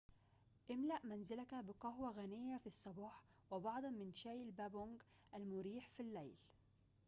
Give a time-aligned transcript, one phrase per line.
[0.71, 5.01] املأ منزلك بقهوة غنية في الصباح وبعضاً من شاي البابونج
[5.35, 6.35] المريح في الليل